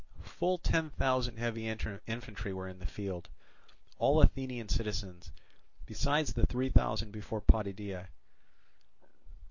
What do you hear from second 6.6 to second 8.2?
thousand before Potidæa.